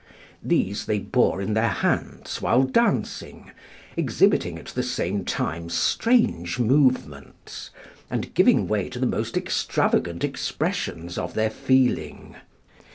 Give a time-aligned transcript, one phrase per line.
[0.41, 3.51] These they bore in their hands while dancing,
[3.95, 7.69] exhibiting at the same time strange movements,
[8.09, 12.35] and giving way to the most extravagant expressions of their feeling.